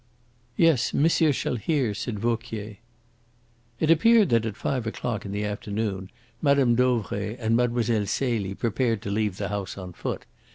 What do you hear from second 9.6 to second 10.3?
on foot.